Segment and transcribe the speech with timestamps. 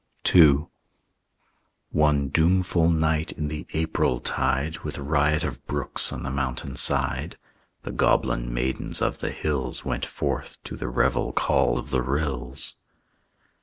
[0.33, 0.65] II
[1.91, 7.37] One doomful night in the April tide With riot of brooks on the mountain side,
[7.83, 12.77] The goblin maidens of the hills Went forth to the revel call of the rills.